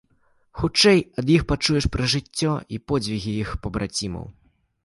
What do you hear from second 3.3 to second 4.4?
іх пабрацімаў.